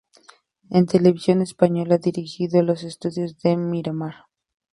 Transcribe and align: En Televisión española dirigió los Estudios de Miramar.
En 0.71 0.83
Televisión 0.87 1.43
española 1.43 1.99
dirigió 1.99 2.49
los 2.63 2.83
Estudios 2.83 3.37
de 3.37 3.55
Miramar. 3.55 4.25